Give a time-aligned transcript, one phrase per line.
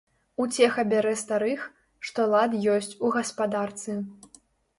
[0.43, 1.67] Уцеха бярэ старых,
[2.07, 3.99] што лад ёсць у гаспадарцы.